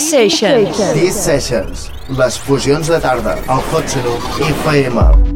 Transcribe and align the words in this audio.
Sessions. 0.00 0.82
Sessions. 1.14 1.86
Les 2.18 2.38
fusions 2.48 2.88
de 2.88 3.00
tarda. 3.00 3.38
El 3.46 3.64
Hot 3.70 3.88
Saloon 3.94 4.20
IFM. 4.42 5.35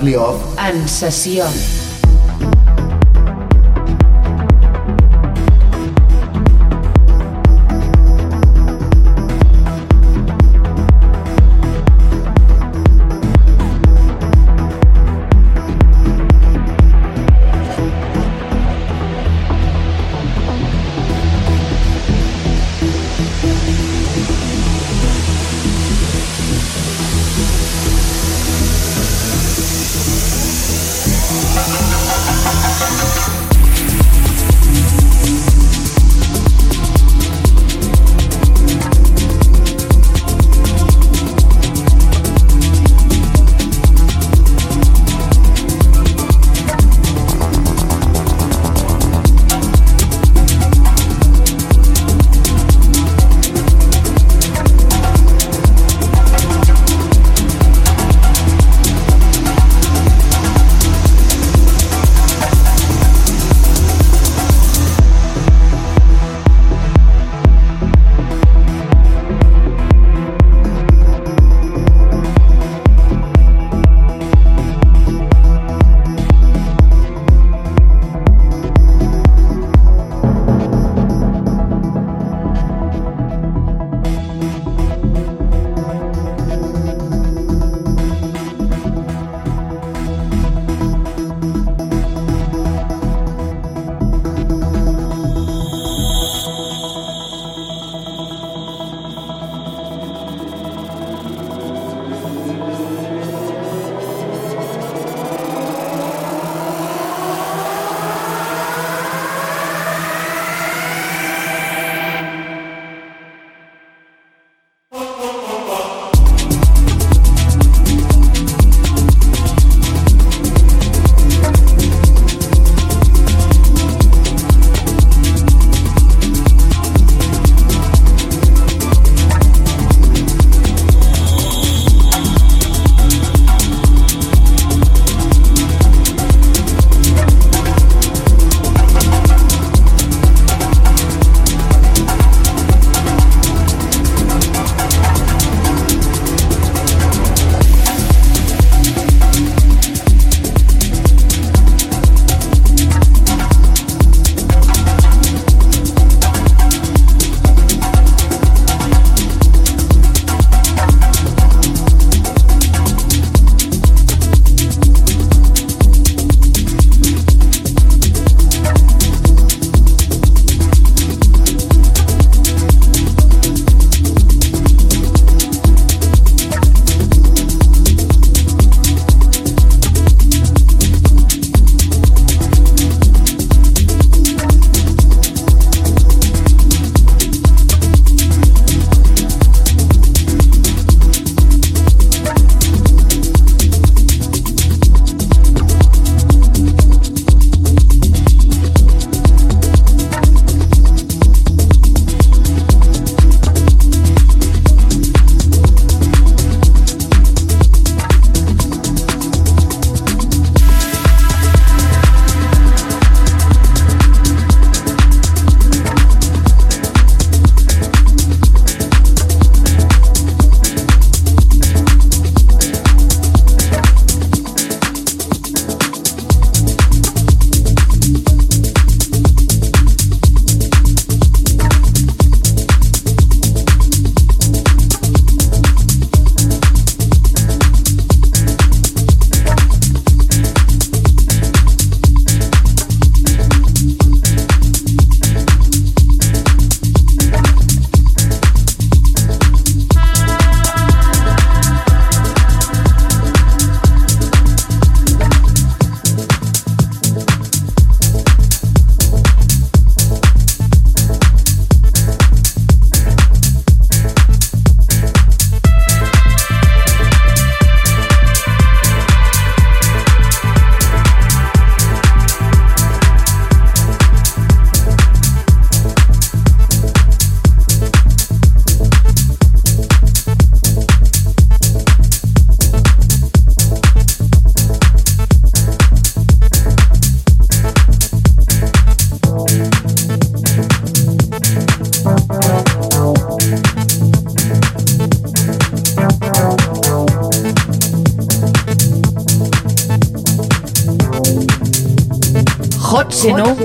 Charlie 0.00 0.16
Off. 0.16 0.56
En 0.56 0.88
sessió. 0.88 1.44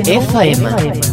Hot 0.05 0.21
FM. 0.21 1.04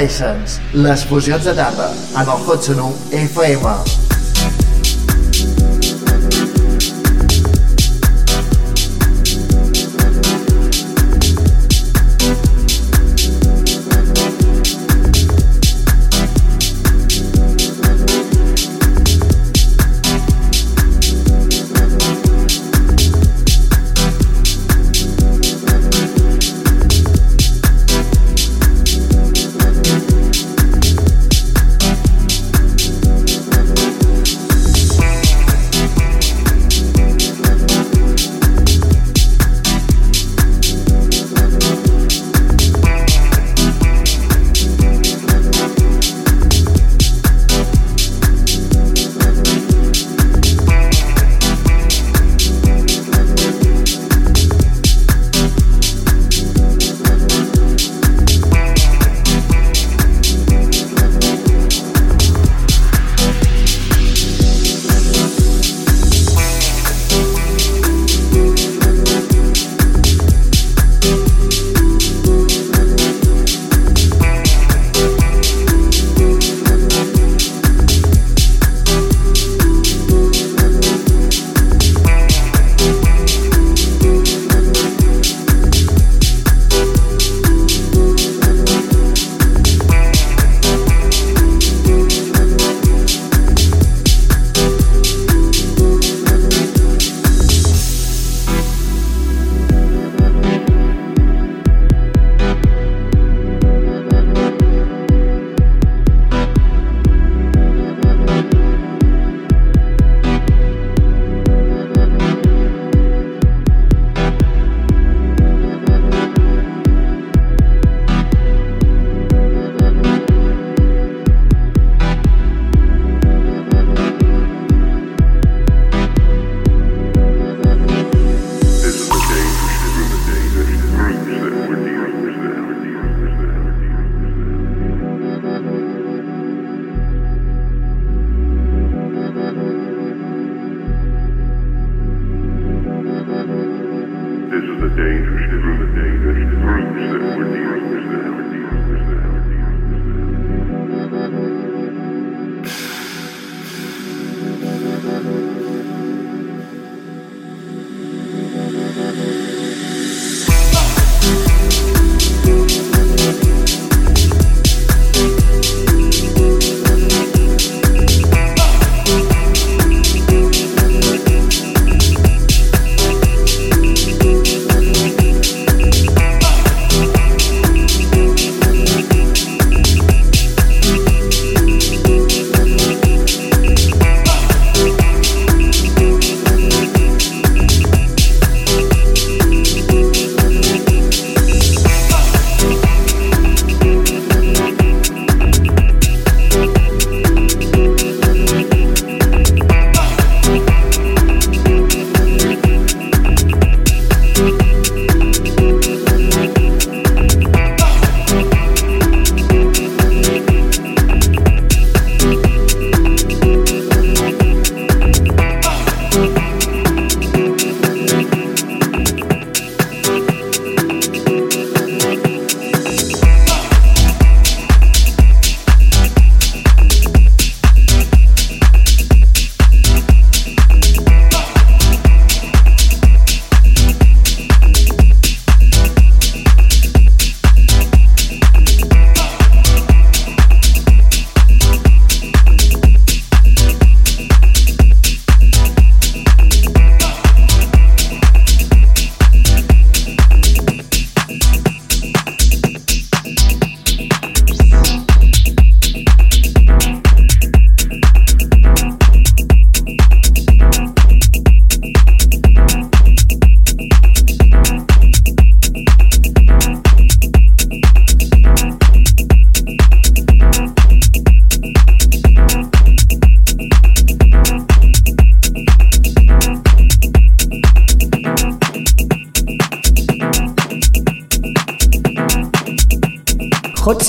Sessions, 0.00 0.60
les 0.72 1.04
fusions 1.04 1.44
de 1.44 1.52
tarda, 1.52 1.90
en 2.14 2.22
el 2.22 2.46
Hot 2.46 2.62
Sonu 2.62 2.94
FM. 3.12 4.09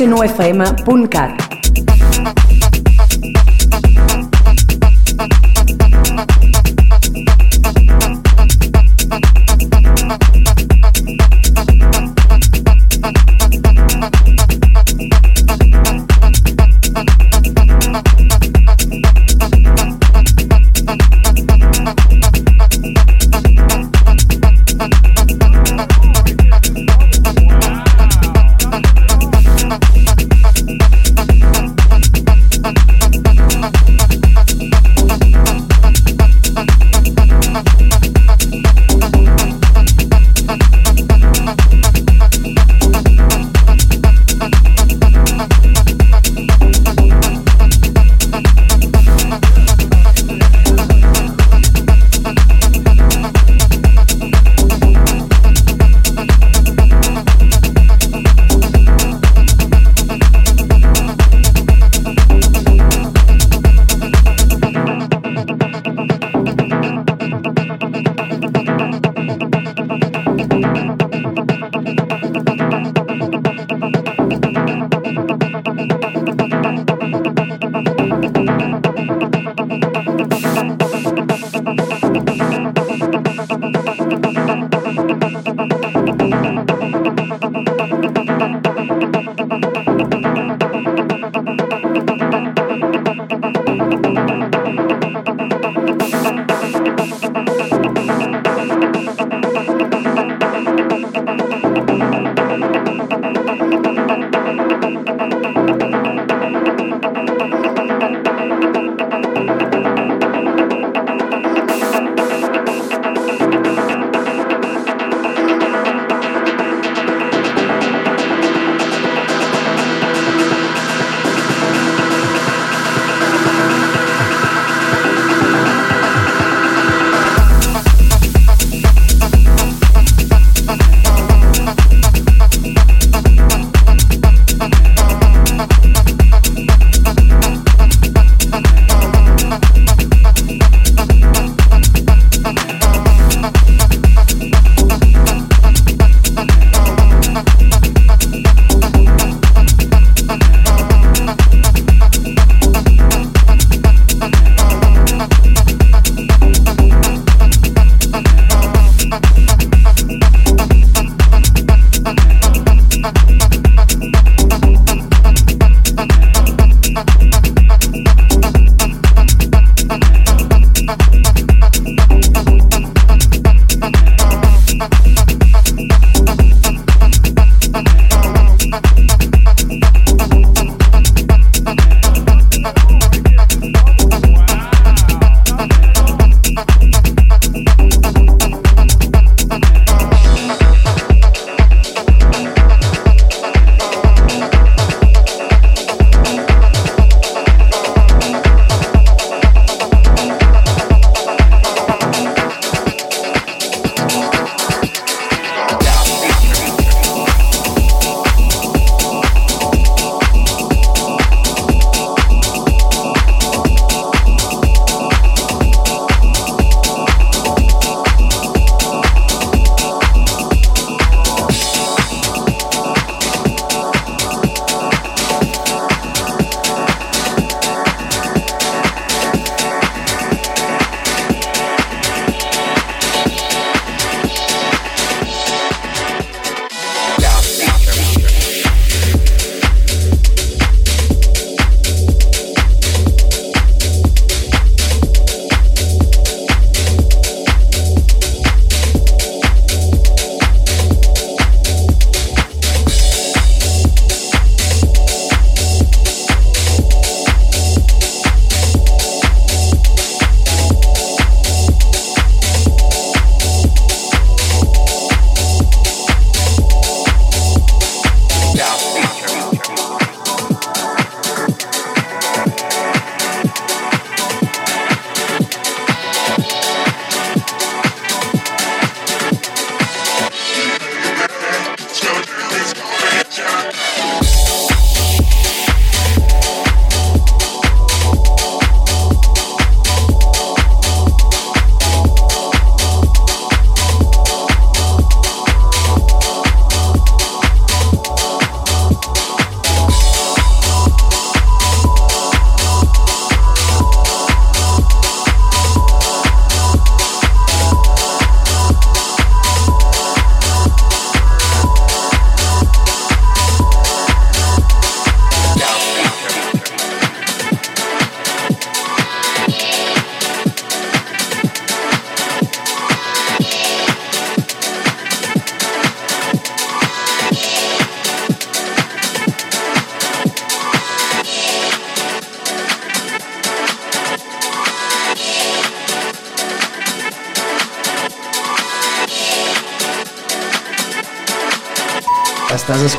9fm.cat 0.08 1.41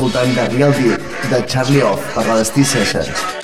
escoltant 0.03 0.51
Real 0.57 0.73
Deal 0.73 0.99
de 1.31 1.47
Charlie 1.47 1.83
Off 1.83 2.15
per 2.15 2.27
la 2.27 2.41
Destí 2.41 2.65
Sessions. 2.65 3.42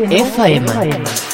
101 0.00 0.64
FM. 0.66 1.29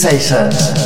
Sensations. 0.00 0.79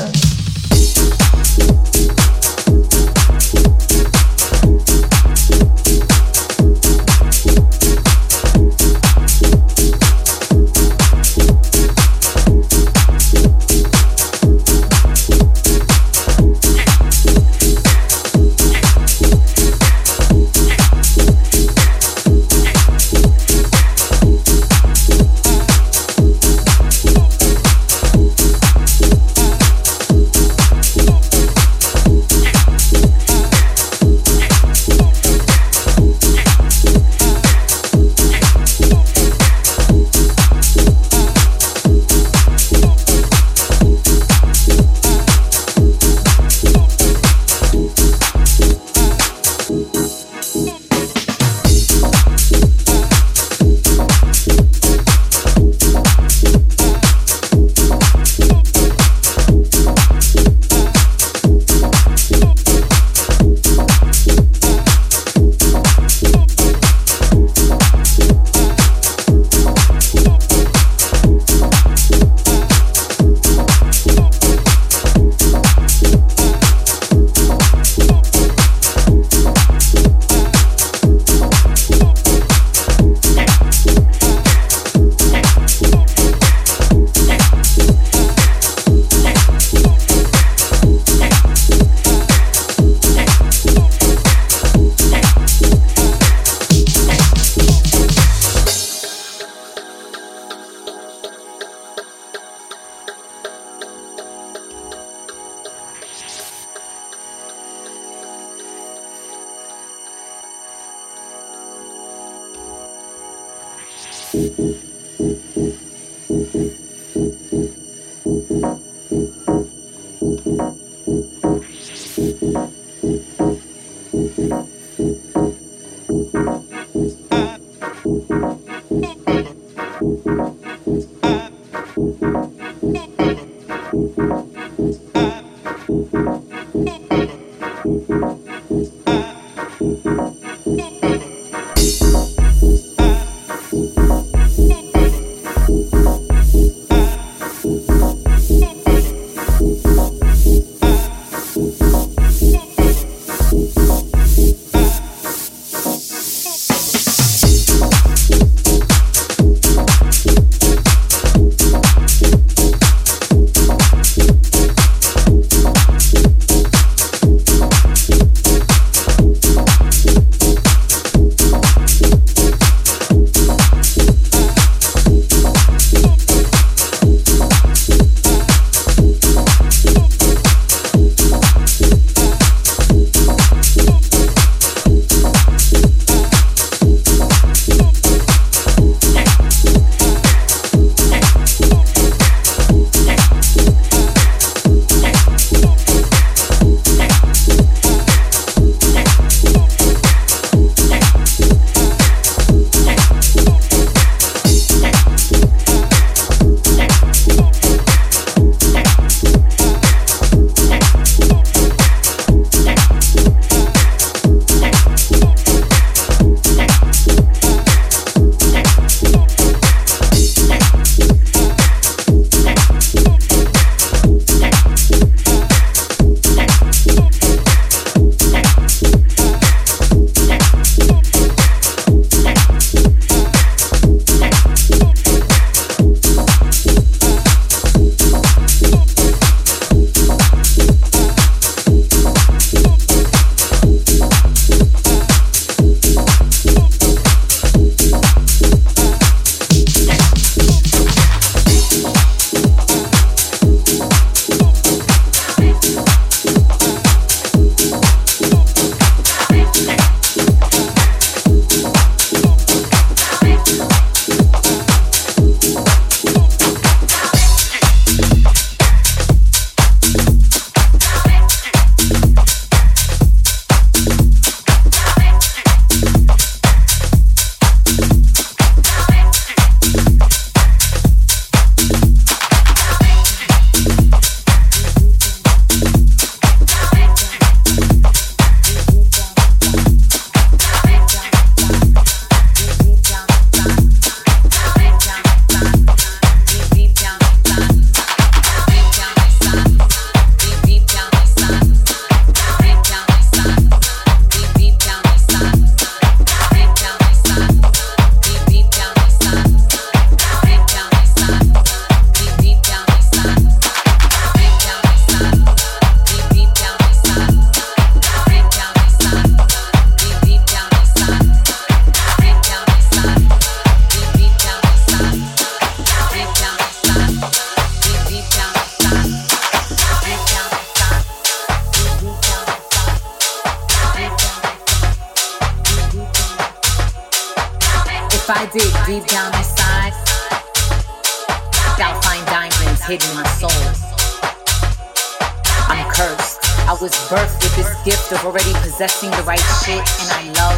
gift 347.65 347.93
of 347.93 348.05
already 348.05 348.33
possessing 348.45 348.91
the 348.93 349.03
right 349.09 349.25
shit, 349.41 349.65
and 349.81 349.89
I 349.97 350.05
love 350.21 350.37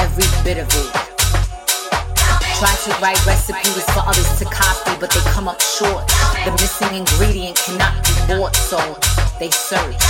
every 0.00 0.24
bit 0.40 0.56
of 0.56 0.64
it. 0.72 0.92
Try 2.56 2.72
to 2.88 2.90
write 2.96 3.20
recipes 3.26 3.84
for 3.92 4.00
others 4.08 4.38
to 4.40 4.46
copy, 4.46 4.96
but 4.98 5.10
they 5.12 5.20
come 5.36 5.48
up 5.48 5.60
short. 5.60 6.08
The 6.48 6.52
missing 6.56 6.96
ingredient 6.96 7.60
cannot 7.60 7.92
be 8.08 8.16
bought, 8.24 8.56
so 8.56 8.80
they 9.38 9.50
search, 9.50 10.00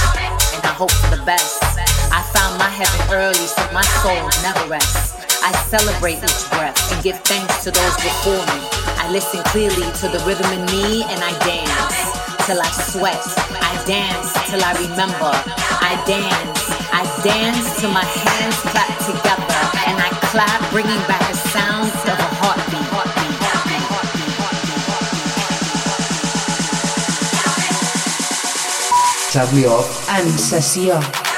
and 0.54 0.62
I 0.62 0.70
hope 0.70 0.92
for 1.02 1.10
the 1.10 1.22
best. 1.26 1.58
I 2.14 2.22
found 2.30 2.54
my 2.62 2.70
heaven 2.70 3.00
early, 3.10 3.34
so 3.34 3.62
my 3.74 3.82
soul 4.06 4.22
never 4.46 4.62
rests. 4.70 5.18
I 5.42 5.50
celebrate 5.66 6.22
each 6.22 6.46
breath 6.54 6.78
and 6.94 7.02
give 7.02 7.18
thanks 7.26 7.64
to 7.64 7.72
those 7.72 7.96
before 7.98 8.38
me. 8.54 8.58
I 9.02 9.10
listen 9.10 9.42
clearly 9.50 9.90
to 9.98 10.06
the 10.06 10.22
rhythm 10.22 10.46
in 10.54 10.62
me, 10.70 11.02
and 11.10 11.18
I 11.18 11.34
dance 11.42 12.22
till 12.46 12.62
I 12.62 12.70
sweat. 12.86 13.18
I 13.50 13.74
dance 13.82 14.30
till 14.46 14.62
I 14.62 14.78
remember. 14.78 15.61
I 15.92 16.04
dance. 16.06 16.70
I 16.90 17.04
dance 17.22 17.78
till 17.78 17.90
my 17.90 18.02
hands 18.02 18.56
clap 18.62 18.88
together, 19.04 19.62
and 19.86 20.00
I 20.00 20.08
clap, 20.30 20.70
bringing 20.70 20.96
back 21.06 21.20
the 21.30 21.36
sounds 21.36 21.92
of 22.08 22.18
a 22.18 22.30
heartbeat. 22.40 22.82
Charlie 29.32 29.64
Off 29.64 30.08
and 30.10 30.28
Sessió. 30.28 31.31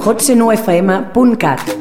hotsenofm.cat. 0.00 1.79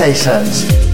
Sessions. 0.00 0.89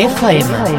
FM. 0.00 0.69